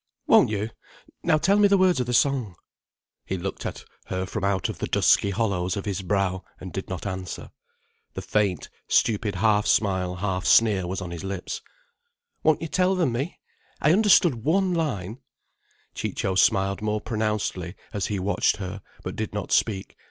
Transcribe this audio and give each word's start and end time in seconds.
"Won't 0.25 0.49
you? 0.49 0.71
Now 1.21 1.37
tell 1.37 1.59
me 1.59 1.67
the 1.67 1.77
words 1.77 1.99
of 1.99 2.07
the 2.07 2.13
song—" 2.15 2.55
He 3.23 3.37
looked 3.37 3.67
at 3.67 3.83
her 4.05 4.25
from 4.25 4.43
out 4.43 4.67
of 4.67 4.79
the 4.79 4.87
dusky 4.87 5.29
hollows 5.29 5.77
of 5.77 5.85
his 5.85 6.01
brow, 6.01 6.43
and 6.59 6.73
did 6.73 6.89
not 6.89 7.05
answer. 7.05 7.51
The 8.15 8.23
faint, 8.23 8.71
stupid 8.87 9.35
half 9.35 9.67
smile, 9.67 10.15
half 10.15 10.43
sneer 10.47 10.87
was 10.87 11.01
on 11.01 11.11
his 11.11 11.23
lips. 11.23 11.61
"Won't 12.41 12.63
you 12.63 12.67
tell 12.67 12.95
them 12.95 13.11
me? 13.11 13.39
I 13.79 13.93
understood 13.93 14.43
one 14.43 14.73
line—" 14.73 15.19
Ciccio 15.93 16.33
smiled 16.33 16.81
more 16.81 16.99
pronouncedly 16.99 17.75
as 17.93 18.07
he 18.07 18.17
watched 18.17 18.57
her, 18.57 18.81
but 19.03 19.15
did 19.15 19.35
not 19.35 19.51
speak. 19.51 19.99